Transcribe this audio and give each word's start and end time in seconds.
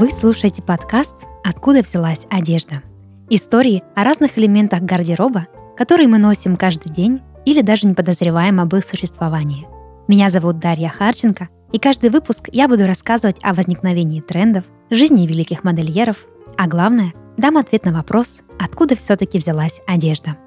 Вы 0.00 0.10
слушаете 0.12 0.62
подкаст 0.62 1.14
«Откуда 1.44 1.82
взялась 1.82 2.26
одежда?» 2.30 2.82
Истории 3.28 3.82
о 3.94 4.02
разных 4.02 4.38
элементах 4.38 4.80
гардероба, 4.80 5.46
которые 5.76 6.08
мы 6.08 6.16
носим 6.16 6.56
каждый 6.56 6.90
день 6.90 7.20
или 7.44 7.60
даже 7.60 7.86
не 7.86 7.92
подозреваем 7.92 8.60
об 8.60 8.74
их 8.74 8.86
существовании. 8.86 9.68
Меня 10.08 10.30
зовут 10.30 10.58
Дарья 10.58 10.88
Харченко, 10.88 11.50
и 11.70 11.78
каждый 11.78 12.08
выпуск 12.08 12.48
я 12.50 12.66
буду 12.66 12.86
рассказывать 12.86 13.36
о 13.42 13.52
возникновении 13.52 14.22
трендов, 14.22 14.64
жизни 14.88 15.26
великих 15.26 15.64
модельеров, 15.64 16.24
а 16.56 16.66
главное, 16.66 17.12
дам 17.36 17.58
ответ 17.58 17.84
на 17.84 17.92
вопрос, 17.92 18.40
откуда 18.58 18.96
все-таки 18.96 19.38
взялась 19.38 19.82
одежда. 19.86 20.38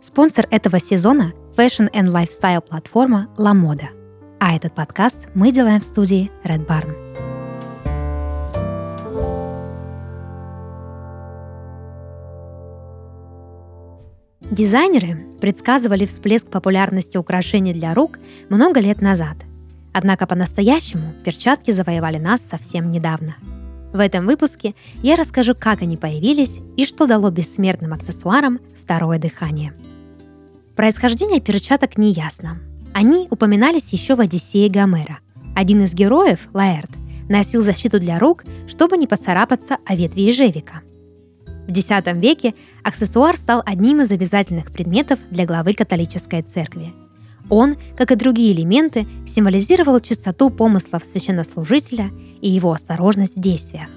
Спонсор 0.00 0.46
этого 0.50 0.80
сезона– 0.80 1.34
Fashion 1.54 1.92
and 1.92 2.06
Lifestyle 2.06 2.62
платформа 2.62 3.28
La 3.36 3.52
Moda. 3.52 3.88
А 4.40 4.56
этот 4.56 4.74
подкаст 4.74 5.28
мы 5.34 5.52
делаем 5.52 5.82
в 5.82 5.84
студии 5.84 6.30
Red 6.46 6.66
Barn. 6.66 7.31
Дизайнеры 14.52 15.16
предсказывали 15.40 16.04
всплеск 16.04 16.46
популярности 16.48 17.16
украшений 17.16 17.72
для 17.72 17.94
рук 17.94 18.18
много 18.50 18.80
лет 18.80 19.00
назад. 19.00 19.38
Однако 19.94 20.26
по-настоящему 20.26 21.14
перчатки 21.24 21.70
завоевали 21.70 22.18
нас 22.18 22.42
совсем 22.42 22.90
недавно. 22.90 23.36
В 23.94 23.98
этом 23.98 24.26
выпуске 24.26 24.74
я 25.02 25.16
расскажу, 25.16 25.54
как 25.58 25.80
они 25.80 25.96
появились 25.96 26.60
и 26.76 26.84
что 26.84 27.06
дало 27.06 27.30
бессмертным 27.30 27.94
аксессуарам 27.94 28.60
второе 28.78 29.18
дыхание. 29.18 29.72
Происхождение 30.76 31.40
перчаток 31.40 31.96
не 31.96 32.12
ясно. 32.12 32.60
Они 32.92 33.28
упоминались 33.30 33.90
еще 33.94 34.16
в 34.16 34.20
«Одиссее 34.20 34.68
Гомера». 34.68 35.20
Один 35.56 35.82
из 35.82 35.94
героев, 35.94 36.40
Лаэрт, 36.52 36.90
носил 37.30 37.62
защиту 37.62 37.98
для 37.98 38.18
рук, 38.18 38.44
чтобы 38.68 38.98
не 38.98 39.06
поцарапаться 39.06 39.78
о 39.86 39.96
ветви 39.96 40.20
ежевика– 40.20 40.82
в 41.66 41.70
X 41.70 41.88
веке 42.14 42.54
аксессуар 42.82 43.36
стал 43.36 43.62
одним 43.64 44.00
из 44.00 44.10
обязательных 44.10 44.72
предметов 44.72 45.20
для 45.30 45.46
главы 45.46 45.74
католической 45.74 46.42
церкви. 46.42 46.92
Он, 47.48 47.76
как 47.96 48.10
и 48.10 48.16
другие 48.16 48.52
элементы, 48.52 49.06
символизировал 49.26 50.00
чистоту 50.00 50.50
помыслов 50.50 51.04
священнослужителя 51.04 52.10
и 52.40 52.48
его 52.48 52.72
осторожность 52.72 53.36
в 53.36 53.40
действиях. 53.40 53.88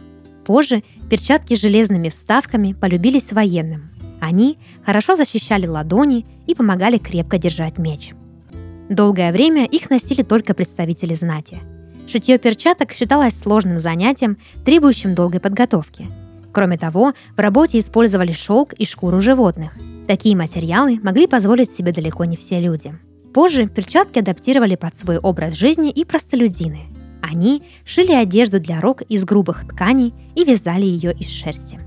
Позже 0.46 0.84
перчатки 1.10 1.56
с 1.56 1.62
железными 1.62 2.10
вставками 2.10 2.74
полюбились 2.74 3.32
военным. 3.32 3.90
Они 4.22 4.58
хорошо 4.86 5.16
защищали 5.16 5.68
ладони 5.68 6.26
и 6.48 6.54
помогали 6.54 6.98
крепко 6.98 7.38
держать 7.38 7.78
меч. 7.78 8.14
Долгое 8.90 9.32
время 9.32 9.66
их 9.66 9.90
носили 9.90 10.22
только 10.22 10.54
представители 10.54 11.16
знати. 11.16 11.60
Шитье 12.08 12.38
перчаток 12.38 12.92
считалось 12.92 13.40
сложным 13.40 13.80
занятием, 13.80 14.38
требующим 14.64 15.16
долгой 15.16 15.40
подготовки– 15.40 16.08
Кроме 16.56 16.78
того, 16.78 17.12
в 17.36 17.40
работе 17.42 17.80
использовали 17.80 18.32
шелк 18.32 18.72
и 18.72 18.86
шкуру 18.86 19.20
животных. 19.20 19.74
Такие 20.08 20.38
материалы 20.38 21.02
могли 21.04 21.28
позволить 21.28 21.70
себе 21.70 21.92
далеко 21.92 22.24
не 22.24 22.38
все 22.38 22.62
люди. 22.62 22.96
Позже 23.34 23.68
перчатки 23.68 24.20
адаптировали 24.20 24.78
под 24.78 24.96
свой 24.96 25.18
образ 25.18 25.56
жизни 25.56 25.92
и 25.92 26.06
простолюдины. 26.06 26.84
Они 27.22 27.62
шили 27.84 28.14
одежду 28.14 28.62
для 28.62 28.80
рук 28.80 29.02
из 29.02 29.26
грубых 29.26 29.68
тканей 29.68 30.14
и 30.34 30.46
вязали 30.46 30.86
ее 30.86 31.12
из 31.12 31.28
шерсти. 31.28 31.78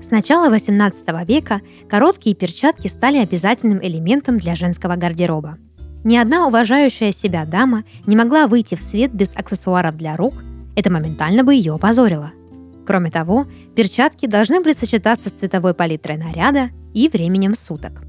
С 0.00 0.10
начала 0.10 0.48
18 0.48 1.06
века 1.28 1.60
короткие 1.86 2.34
перчатки 2.34 2.88
стали 2.88 3.18
обязательным 3.18 3.80
элементом 3.82 4.38
для 4.38 4.54
женского 4.54 4.96
гардероба. 4.96 5.58
Ни 6.02 6.16
одна 6.16 6.46
уважающая 6.46 7.12
себя 7.12 7.44
дама 7.44 7.84
не 8.06 8.16
могла 8.16 8.46
выйти 8.46 8.74
в 8.74 8.80
свет 8.80 9.12
без 9.12 9.36
аксессуаров 9.36 9.98
для 9.98 10.16
рук, 10.16 10.32
это 10.76 10.90
моментально 10.90 11.44
бы 11.44 11.54
ее 11.54 11.74
опозорило– 11.74 12.32
Кроме 12.86 13.10
того, 13.10 13.46
перчатки 13.74 14.26
должны 14.26 14.60
были 14.60 14.72
сочетаться 14.72 15.28
с 15.28 15.32
цветовой 15.32 15.74
палитрой 15.74 16.16
наряда 16.16 16.70
и 16.94 17.08
временем 17.08 17.54
суток. 17.54 18.02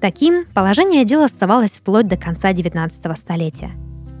Таким 0.00 0.46
положение 0.54 1.04
дела 1.04 1.26
оставалось 1.26 1.72
вплоть 1.72 2.08
до 2.08 2.16
конца 2.16 2.52
19 2.52 3.18
столетия. 3.18 3.72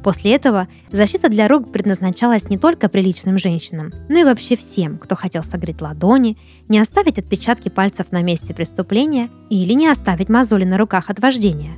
После 0.04 0.34
этого 0.34 0.68
защита 0.92 1.28
для 1.28 1.48
рук 1.48 1.72
предназначалась 1.72 2.48
не 2.48 2.58
только 2.58 2.88
приличным 2.88 3.38
женщинам, 3.38 3.92
но 4.08 4.18
и 4.18 4.24
вообще 4.24 4.54
всем, 4.56 4.98
кто 4.98 5.16
хотел 5.16 5.42
согреть 5.42 5.80
ладони, 5.80 6.38
не 6.68 6.78
оставить 6.78 7.18
отпечатки 7.18 7.70
пальцев 7.70 8.12
на 8.12 8.22
месте 8.22 8.54
преступления 8.54 9.30
или 9.50 9.72
не 9.72 9.88
оставить 9.88 10.28
мозоли 10.28 10.64
на 10.64 10.78
руках 10.78 11.10
от 11.10 11.18
вождения. 11.18 11.72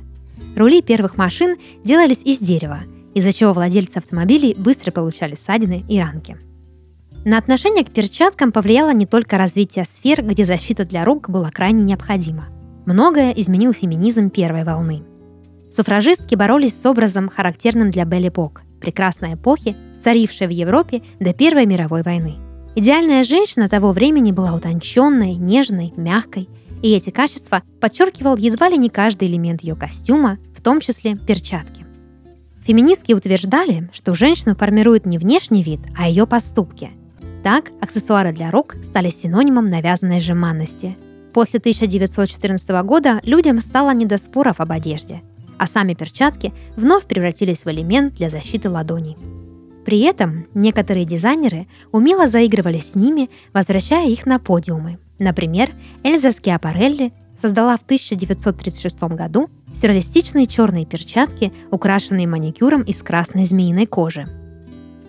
Рули 0.55 0.81
первых 0.81 1.17
машин 1.17 1.57
делались 1.83 2.21
из 2.23 2.39
дерева, 2.39 2.81
из-за 3.15 3.33
чего 3.33 3.53
владельцы 3.53 3.97
автомобилей 3.97 4.53
быстро 4.53 4.91
получали 4.91 5.35
ссадины 5.35 5.83
и 5.87 5.99
ранки– 5.99 6.37
на 7.25 7.37
отношение 7.37 7.83
к 7.83 7.91
перчаткам 7.91 8.51
повлияло 8.51 8.91
не 8.93 9.05
только 9.05 9.37
развитие 9.37 9.83
сфер, 9.83 10.23
где 10.23 10.45
защита 10.45 10.85
для 10.85 11.03
рук 11.03 11.29
была 11.29 11.51
крайне 11.51 11.83
необходима. 11.83 12.47
Многое 12.85 13.31
изменил 13.31 13.73
феминизм 13.73 14.29
первой 14.29 14.63
волны. 14.63 15.03
Суфражистки 15.69 16.35
боролись 16.35 16.79
с 16.79 16.85
образом, 16.85 17.29
характерным 17.29 17.91
для 17.91 18.05
Беллипок, 18.05 18.63
прекрасной 18.79 19.33
эпохи, 19.33 19.75
царившей 19.99 20.47
в 20.47 20.51
Европе 20.51 21.03
до 21.19 21.33
Первой 21.33 21.65
мировой 21.65 22.03
войны. 22.03 22.37
Идеальная 22.75 23.23
женщина 23.25 23.67
того 23.67 23.91
времени 23.91 24.31
была 24.31 24.53
утонченной, 24.53 25.35
нежной, 25.35 25.93
мягкой, 25.97 26.47
и 26.81 26.93
эти 26.93 27.09
качества 27.09 27.63
подчеркивал 27.81 28.37
едва 28.37 28.69
ли 28.69 28.77
не 28.77 28.89
каждый 28.89 29.27
элемент 29.27 29.61
ее 29.61 29.75
костюма, 29.75 30.39
в 30.55 30.61
том 30.61 30.79
числе 30.79 31.17
перчатки. 31.17 31.85
Феминистки 32.61 33.11
утверждали, 33.11 33.89
что 33.91 34.13
женщину 34.13 34.55
формирует 34.55 35.05
не 35.05 35.17
внешний 35.17 35.63
вид, 35.63 35.81
а 35.97 36.07
ее 36.07 36.25
поступки– 36.25 36.91
так, 37.43 37.71
аксессуары 37.81 38.31
для 38.31 38.51
рук 38.51 38.75
стали 38.83 39.09
синонимом 39.09 39.69
навязанной 39.69 40.19
жеманности. 40.19 40.97
После 41.33 41.59
1914 41.59 42.69
года 42.83 43.19
людям 43.23 43.59
стало 43.59 43.91
не 43.91 44.05
до 44.05 44.17
споров 44.17 44.59
об 44.59 44.71
одежде, 44.71 45.21
а 45.57 45.67
сами 45.67 45.93
перчатки 45.93 46.53
вновь 46.75 47.05
превратились 47.05 47.63
в 47.63 47.67
элемент 47.67 48.15
для 48.15 48.29
защиты 48.29 48.69
ладоней. 48.69 49.17
При 49.85 50.01
этом 50.01 50.47
некоторые 50.53 51.05
дизайнеры 51.05 51.67
умело 51.91 52.27
заигрывали 52.27 52.79
с 52.79 52.95
ними, 52.95 53.29
возвращая 53.53 54.09
их 54.09 54.25
на 54.25 54.39
подиумы. 54.39 54.99
Например, 55.17 55.71
Эльза 56.03 56.31
Скиапарелли 56.31 57.13
создала 57.37 57.77
в 57.77 57.83
1936 57.83 59.01
году 59.03 59.49
сюрреалистичные 59.73 60.45
черные 60.45 60.85
перчатки, 60.85 61.53
украшенные 61.71 62.27
маникюром 62.27 62.81
из 62.81 63.01
красной 63.01 63.45
змеиной 63.45 63.85
кожи– 63.85 64.27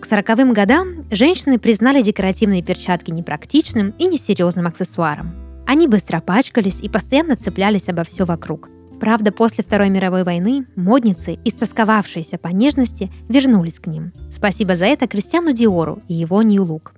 к 0.01 0.05
сороковым 0.05 0.51
годам 0.51 1.05
женщины 1.11 1.59
признали 1.59 2.01
декоративные 2.01 2.63
перчатки 2.63 3.11
непрактичным 3.11 3.93
и 3.99 4.05
несерьезным 4.05 4.65
аксессуаром. 4.65 5.35
Они 5.67 5.87
быстро 5.87 6.19
пачкались 6.19 6.79
и 6.81 6.89
постоянно 6.89 7.35
цеплялись 7.35 7.87
обо 7.87 8.03
все 8.03 8.25
вокруг. 8.25 8.69
Правда, 8.99 9.31
после 9.31 9.63
Второй 9.63 9.89
мировой 9.89 10.23
войны 10.23 10.65
модницы, 10.75 11.37
истосковавшиеся 11.45 12.39
по 12.39 12.47
нежности, 12.47 13.11
вернулись 13.29 13.79
к 13.79 13.87
ним. 13.87 14.11
Спасибо 14.31 14.75
за 14.75 14.85
это 14.85 15.07
Кристиану 15.07 15.53
Диору 15.53 16.01
и 16.07 16.15
его 16.15 16.41
Look. 16.41 16.93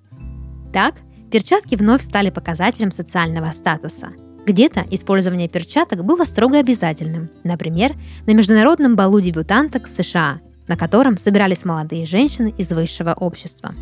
Так, 0.72 0.96
перчатки 1.30 1.76
вновь 1.76 2.04
стали 2.04 2.30
показателем 2.30 2.92
социального 2.92 3.52
статуса. 3.52 4.14
Где-то 4.46 4.86
использование 4.92 5.50
перчаток 5.50 6.06
было 6.06 6.24
строго 6.24 6.58
обязательным, 6.58 7.30
например, 7.44 7.96
на 8.26 8.32
международном 8.32 8.96
балу 8.96 9.20
дебютанток 9.20 9.88
в 9.88 9.92
США– 9.92 10.40
на 10.68 10.78
котором 10.78 11.18
собирались 11.18 11.66
молодые 11.66 12.06
женщины 12.06 12.54
из 12.58 12.70
высшего 12.70 13.14
общества. 13.14 13.74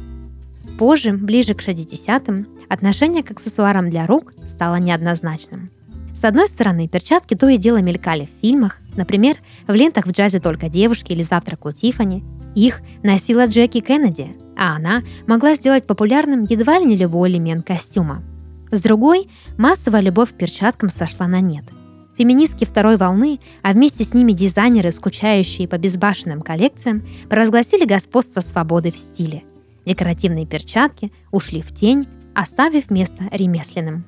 Позже, 0.77 1.13
ближе 1.13 1.53
к 1.53 1.61
60-м, 1.61 2.47
отношение 2.69 3.23
к 3.23 3.31
аксессуарам 3.31 3.89
для 3.89 4.07
рук 4.07 4.33
стало 4.45 4.75
неоднозначным. 4.75 5.69
С 6.15 6.23
одной 6.25 6.47
стороны, 6.47 6.87
перчатки 6.87 7.35
то 7.35 7.47
и 7.47 7.57
дело 7.57 7.77
мелькали 7.77 8.25
в 8.25 8.41
фильмах, 8.41 8.79
например, 8.95 9.37
в 9.67 9.73
лентах 9.73 10.05
в 10.05 10.11
джазе 10.11 10.39
«Только 10.39 10.69
девушки» 10.69 11.13
или 11.13 11.23
«Завтрак 11.23 11.65
у 11.65 11.71
Тиффани». 11.71 12.23
Их 12.55 12.81
носила 13.01 13.45
Джеки 13.45 13.79
Кеннеди, 13.79 14.35
а 14.57 14.75
она 14.75 15.03
могла 15.25 15.55
сделать 15.55 15.87
популярным 15.87 16.43
едва 16.43 16.79
ли 16.79 16.85
не 16.85 16.97
любой 16.97 17.29
элемент 17.29 17.65
костюма. 17.65 18.23
С 18.71 18.81
другой, 18.81 19.29
массовая 19.57 20.01
любовь 20.01 20.31
к 20.31 20.37
перчаткам 20.37 20.89
сошла 20.89 21.27
на 21.27 21.39
нет– 21.39 21.65
Феминистки 22.21 22.65
второй 22.65 22.97
волны, 22.97 23.39
а 23.63 23.73
вместе 23.73 24.03
с 24.03 24.13
ними 24.13 24.31
дизайнеры, 24.31 24.91
скучающие 24.91 25.67
по 25.67 25.79
безбашенным 25.79 26.43
коллекциям, 26.43 27.03
провозгласили 27.27 27.83
господство 27.83 28.41
свободы 28.41 28.91
в 28.91 28.97
стиле. 28.97 29.41
Декоративные 29.87 30.45
перчатки 30.45 31.11
ушли 31.31 31.63
в 31.63 31.73
тень, 31.73 32.07
оставив 32.35 32.91
место 32.91 33.23
ремесленным. 33.31 34.05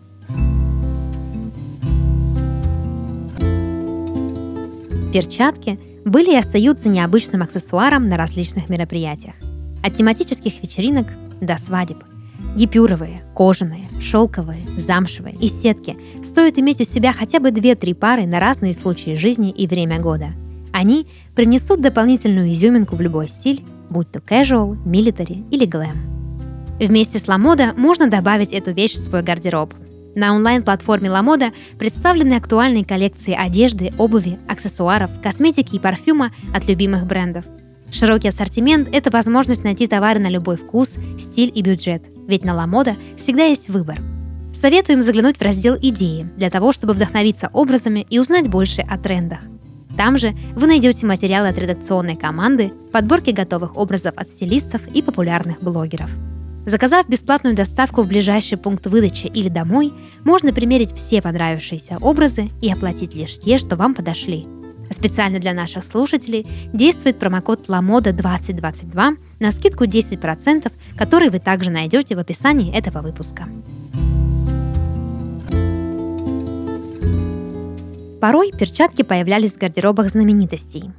Перчатки 5.12 5.80
были 6.06 6.34
и 6.34 6.38
остаются 6.38 6.90
необычным 6.90 7.42
аксессуаром 7.42 8.10
на 8.10 8.18
различных 8.18 8.70
мероприятиях. 8.70 9.34
От 9.82 9.96
тематических 9.96 10.62
вечеринок 10.62 11.08
до 11.42 11.58
свадеб– 11.58 12.04
Гипюровые, 12.56 13.24
кожаные, 13.36 13.90
шелковые, 14.00 14.68
замшевые 14.78 15.36
и 15.36 15.48
сетки 15.48 15.98
стоит 16.24 16.60
иметь 16.60 16.82
у 16.82 16.84
себя 16.84 17.14
хотя 17.14 17.40
бы 17.40 17.50
2-3 17.50 17.96
пары 17.96 18.26
на 18.26 18.40
разные 18.40 18.74
случаи 18.74 19.16
жизни 19.16 19.50
и 19.50 19.68
время 19.68 20.00
года. 20.00 20.34
Они 20.72 21.08
принесут 21.36 21.82
дополнительную 21.82 22.52
изюминку 22.52 22.96
в 22.96 23.02
любой 23.02 23.28
стиль, 23.28 23.64
будь 23.90 24.12
то 24.12 24.20
casual, 24.20 24.78
military 24.86 25.48
или 25.52 25.68
glam. 25.68 25.98
Вместе 26.80 27.20
с 27.20 27.28
Ламода 27.28 27.74
можно 27.78 28.08
добавить 28.08 28.54
эту 28.54 28.72
вещь 28.72 28.94
в 28.94 29.04
свой 29.04 29.22
гардероб. 29.24 29.74
На 30.16 30.36
онлайн-платформе 30.36 31.10
Ламода 31.10 31.52
представлены 31.80 32.34
актуальные 32.34 32.86
коллекции 32.86 33.34
одежды, 33.34 33.94
обуви, 33.98 34.38
аксессуаров, 34.48 35.12
косметики 35.22 35.76
и 35.76 35.80
парфюма 35.80 36.32
от 36.54 36.68
любимых 36.68 37.06
брендов. 37.06 37.46
Широкий 37.94 38.28
ассортимент– 38.28 38.90
это 38.92 39.12
возможность 39.12 39.64
найти 39.64 39.86
товары 39.86 40.20
на 40.20 40.28
любой 40.28 40.58
вкус, 40.58 40.96
стиль 41.20 41.52
и 41.54 41.62
бюджет, 41.62 42.04
ведь 42.28 42.44
на 42.44 42.56
Ламода 42.56 42.96
всегда 43.18 43.46
есть 43.46 43.70
выбор. 43.70 44.02
Советуем 44.52 45.04
заглянуть 45.04 45.38
в 45.38 45.42
раздел 45.44 45.76
«Идеи» 45.80 46.28
для 46.36 46.50
того, 46.50 46.72
чтобы 46.72 46.94
вдохновиться 46.94 47.52
образами 47.54 48.06
и 48.10 48.18
узнать 48.18 48.48
больше 48.48 48.82
о 48.82 48.98
трендах. 48.98 49.42
Там 49.96 50.18
же 50.18 50.34
вы 50.56 50.66
найдете 50.66 51.06
материалы 51.06 51.50
от 51.50 51.58
редакционной 51.60 52.16
команды, 52.16 52.74
подборки 52.92 53.30
готовых 53.30 53.78
образов 53.78 54.14
от 54.16 54.28
стилистов 54.28 54.88
и 54.88 55.04
популярных 55.04 55.62
блогеров. 55.62 56.10
Заказав 56.66 57.08
бесплатную 57.08 57.56
доставку 57.56 58.02
в 58.02 58.08
ближайший 58.08 58.58
пункт 58.58 58.88
выдачи 58.88 59.28
или 59.28 59.50
домой, 59.50 59.94
можно 60.24 60.52
примерить 60.52 60.96
все 60.96 61.22
понравившиеся 61.22 62.00
образы 62.02 62.50
и 62.60 62.72
оплатить 62.72 63.14
лишь 63.14 63.38
те, 63.38 63.60
что 63.60 63.76
вам 63.76 63.94
подошли. 63.94 64.48
Специально 64.94 65.40
для 65.40 65.54
наших 65.54 65.84
слушателей 65.84 66.48
действует 66.72 67.20
промокод 67.20 67.68
LAMODA2022 67.68 69.18
на 69.40 69.52
скидку 69.52 69.84
10%, 69.84 70.72
который 70.98 71.30
вы 71.30 71.40
также 71.40 71.70
найдете 71.70 72.16
в 72.16 72.20
описании 72.20 72.74
этого 72.74 73.02
выпуска. 73.02 73.48
Порой 78.22 78.52
перчатки 78.58 79.02
появлялись 79.02 79.56
в 79.56 79.58
гардеробах 79.58 80.10
знаменитостей. 80.10 80.92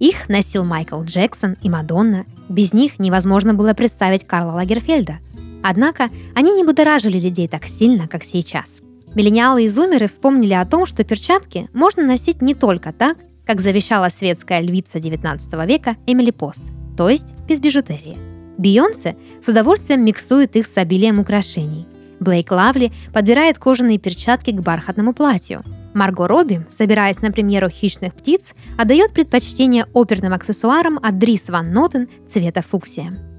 Их 0.00 0.28
носил 0.28 0.64
Майкл 0.64 1.00
Джексон 1.02 1.56
и 1.62 1.70
Мадонна. 1.70 2.26
Без 2.48 2.72
них 2.72 2.98
невозможно 2.98 3.54
было 3.54 3.74
представить 3.74 4.26
Карла 4.26 4.54
Лагерфельда. 4.54 5.20
Однако 5.62 6.10
они 6.34 6.52
не 6.52 6.64
будоражили 6.64 7.20
людей 7.20 7.46
так 7.46 7.66
сильно, 7.66 8.08
как 8.08 8.24
сейчас. 8.24 8.80
Миллениалы 9.14 9.64
и 9.64 9.68
зумеры 9.68 10.08
вспомнили 10.08 10.54
о 10.54 10.66
том, 10.66 10.86
что 10.86 11.04
перчатки 11.04 11.68
можно 11.72 12.02
носить 12.02 12.42
не 12.42 12.54
только 12.54 12.92
так, 12.92 13.16
как 13.46 13.60
завещала 13.60 14.08
светская 14.08 14.60
львица 14.60 14.98
XIX 14.98 15.66
века 15.66 15.96
Эмили 16.06 16.30
Пост, 16.30 16.62
то 16.96 17.08
есть 17.08 17.34
без 17.48 17.60
бижутерии. 17.60 18.18
Бейонсе 18.58 19.16
с 19.42 19.48
удовольствием 19.48 20.04
миксует 20.04 20.56
их 20.56 20.66
с 20.66 20.76
обилием 20.76 21.18
украшений. 21.18 21.86
Блейк 22.20 22.50
Лавли 22.50 22.92
подбирает 23.12 23.58
кожаные 23.58 23.98
перчатки 23.98 24.50
к 24.50 24.60
бархатному 24.60 25.12
платью– 25.12 25.64
Марго 25.94 26.26
Робби, 26.26 26.64
собираясь 26.68 27.20
на 27.20 27.32
премьеру 27.32 27.68
«Хищных 27.68 28.14
птиц», 28.14 28.54
отдает 28.78 29.12
предпочтение 29.12 29.86
оперным 29.92 30.32
аксессуарам 30.32 30.98
от 31.02 31.18
Дрис 31.18 31.48
Ван 31.48 31.72
Нотен 31.72 32.08
цвета 32.28 32.62
фуксия. 32.62 33.31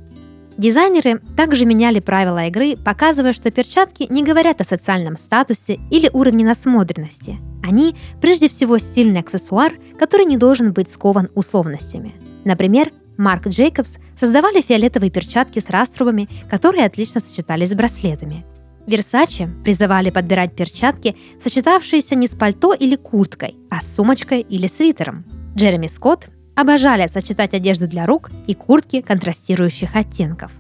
Дизайнеры 0.58 1.20
также 1.36 1.66
меняли 1.66 2.00
правила 2.00 2.46
игры, 2.46 2.78
показывая, 2.78 3.34
что 3.34 3.52
перчатки 3.52 4.08
не 4.10 4.24
говорят 4.24 4.62
о 4.62 4.66
социальном 4.66 5.18
статусе 5.18 5.80
или 5.90 6.10
уровне 6.14 6.46
насмотренности. 6.46 7.40
Они 7.64 7.96
прежде 8.22 8.50
всего 8.50 8.78
стильный 8.78 9.22
аксессуар, 9.22 9.74
который 9.98 10.26
не 10.26 10.38
должен 10.38 10.72
быть 10.74 10.92
скован 10.92 11.30
условностями. 11.34 12.14
Например, 12.44 12.92
Марк 13.18 13.48
Джейкобс 13.48 13.98
создавали 14.20 14.62
фиолетовые 14.62 15.10
перчатки 15.10 15.60
с 15.60 15.70
раструбами, 15.70 16.30
которые 16.50 16.86
отлично 16.86 17.20
сочетались 17.20 17.72
с 17.72 17.76
браслетами. 17.76 18.46
Версаче 18.86 19.50
призывали 19.64 20.10
подбирать 20.10 20.56
перчатки, 20.56 21.16
сочетавшиеся 21.42 22.16
не 22.16 22.28
с 22.28 22.32
пальто 22.32 22.74
или 22.74 22.96
курткой, 22.96 23.56
а 23.70 23.82
с 23.82 23.96
сумочкой 23.96 24.42
или 24.42 24.68
свитером. 24.68 25.26
Джереми 25.56 25.88
Скотт 25.88 26.30
обожали 26.56 27.08
сочетать 27.08 27.54
одежду 27.54 27.88
для 27.88 28.06
рук 28.06 28.32
и 28.48 28.54
куртки 28.54 29.02
контрастирующих 29.02 29.96
оттенков. 29.96 30.52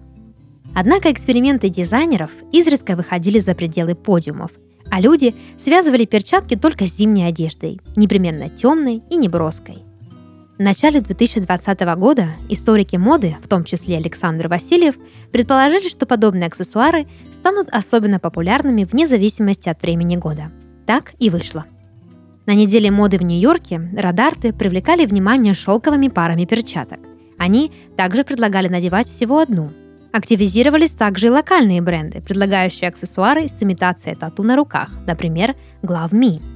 Однако 0.75 1.11
эксперименты 1.11 1.69
дизайнеров 1.69 2.31
изредка 2.51 2.95
выходили 2.95 3.39
за 3.39 3.53
пределы 3.55 3.95
подиумов, 3.95 4.51
а 4.89 4.99
люди 4.99 5.35
связывали 5.57 6.05
перчатки 6.05 6.55
только 6.55 6.87
с 6.87 6.95
зимней 6.95 7.27
одеждой, 7.27 7.79
непременно 7.95 8.49
темной 8.49 9.03
и 9.09 9.15
неброской– 9.15 9.83
в 10.57 10.61
начале 10.61 11.01
2020 11.01 11.79
года 11.97 12.29
историки 12.47 12.95
моды, 12.95 13.35
в 13.41 13.47
том 13.47 13.63
числе 13.63 13.97
Александр 13.97 14.47
Васильев, 14.47 14.95
предположили, 15.31 15.89
что 15.89 16.05
подобные 16.05 16.45
аксессуары 16.45 17.07
станут 17.31 17.69
особенно 17.71 18.19
популярными 18.19 18.83
вне 18.83 19.07
зависимости 19.07 19.67
от 19.67 19.81
времени 19.81 20.15
года. 20.15 20.51
Так 20.85 21.13
и 21.17 21.31
вышло. 21.31 21.65
На 22.45 22.53
неделе 22.53 22.91
моды 22.91 23.17
в 23.17 23.21
Нью-Йорке 23.21 23.89
радарты 23.95 24.53
привлекали 24.53 25.05
внимание 25.05 25.53
шелковыми 25.53 26.09
парами 26.09 26.45
перчаток. 26.45 26.99
Они 27.37 27.71
также 27.95 28.23
предлагали 28.23 28.67
надевать 28.67 29.07
всего 29.07 29.39
одну. 29.39 29.71
Активизировались 30.11 30.91
также 30.91 31.27
и 31.27 31.29
локальные 31.29 31.81
бренды, 31.81 32.21
предлагающие 32.21 32.87
аксессуары 32.87 33.47
с 33.47 33.63
имитацией 33.63 34.15
тату 34.15 34.43
на 34.43 34.55
руках, 34.55 34.89
например, 35.07 35.55
Glove 35.81 36.11
Me– 36.11 36.41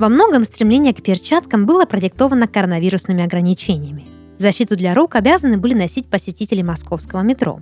во 0.00 0.08
многом 0.08 0.44
стремление 0.44 0.94
к 0.94 1.02
перчаткам 1.02 1.66
было 1.66 1.84
продиктовано 1.84 2.46
коронавирусными 2.48 3.22
ограничениями. 3.22 4.06
Защиту 4.38 4.76
для 4.76 4.94
рук 4.94 5.14
обязаны 5.14 5.58
были 5.58 5.74
носить 5.74 6.06
посетители 6.06 6.62
московского 6.62 7.20
метро. 7.20 7.60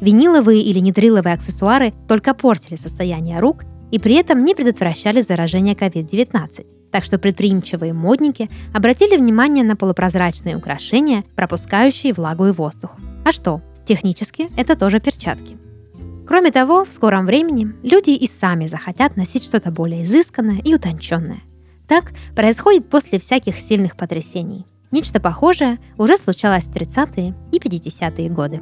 Виниловые 0.00 0.62
или 0.62 0.78
нитриловые 0.78 1.34
аксессуары 1.34 1.92
только 2.08 2.32
портили 2.32 2.76
состояние 2.76 3.38
рук 3.40 3.64
и 3.90 3.98
при 3.98 4.14
этом 4.14 4.44
не 4.44 4.54
предотвращали 4.54 5.20
заражение 5.20 5.74
COVID-19. 5.74 6.77
Так 6.90 7.04
что 7.04 7.18
предприимчивые 7.18 7.92
модники 7.92 8.50
обратили 8.72 9.16
внимание 9.16 9.64
на 9.64 9.76
полупрозрачные 9.76 10.56
украшения, 10.56 11.24
пропускающие 11.34 12.12
влагу 12.12 12.46
и 12.46 12.52
воздух. 12.52 12.96
А 13.24 13.32
что, 13.32 13.60
технически 13.84 14.48
это 14.56 14.76
тоже 14.76 15.00
перчатки. 15.00 15.58
Кроме 16.26 16.50
того, 16.50 16.84
в 16.84 16.92
скором 16.92 17.26
времени 17.26 17.72
люди 17.82 18.10
и 18.10 18.26
сами 18.26 18.66
захотят 18.66 19.16
носить 19.16 19.44
что-то 19.44 19.70
более 19.70 20.04
изысканное 20.04 20.60
и 20.62 20.74
утонченное. 20.74 21.40
Так 21.86 22.12
происходит 22.36 22.90
после 22.90 23.18
всяких 23.18 23.58
сильных 23.58 23.96
потрясений. 23.96 24.66
Нечто 24.90 25.20
похожее 25.20 25.78
уже 25.96 26.16
случалось 26.16 26.64
в 26.64 26.72
30-е 26.72 27.34
и 27.52 27.58
50-е 27.58 28.28
годы. 28.28 28.60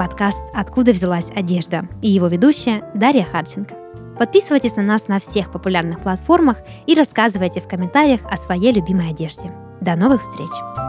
Подкаст 0.00 0.42
«Откуда 0.54 0.92
взялась 0.92 1.30
одежда» 1.36 1.86
и 2.00 2.08
его 2.08 2.28
ведущая 2.28 2.82
Дарья 2.94 3.22
Харченко. 3.22 3.74
Подписывайтесь 4.18 4.76
на 4.76 4.82
нас 4.82 5.08
на 5.08 5.20
всех 5.20 5.52
популярных 5.52 6.00
платформах 6.00 6.56
и 6.86 6.94
рассказывайте 6.94 7.60
в 7.60 7.68
комментариях 7.68 8.22
о 8.24 8.38
своей 8.38 8.72
любимой 8.72 9.10
одежде. 9.10 9.52
До 9.82 9.96
новых 9.96 10.22
встреч! 10.22 10.79